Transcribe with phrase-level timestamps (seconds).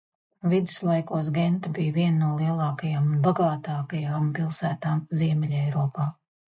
[0.53, 6.15] Viduslaikos Genta bija viena no lielākajām un bagātākajām pilsētām Ziemeļeiropā.